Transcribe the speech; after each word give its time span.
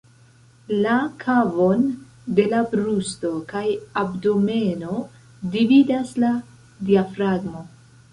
La 0.83 0.93
kavon 1.23 1.83
de 2.39 2.45
la 2.53 2.61
brusto 2.71 3.31
kaj 3.51 3.63
abdomeno 4.05 4.95
dividas 5.57 6.15
la 6.25 6.33
diafragmo. 6.89 7.63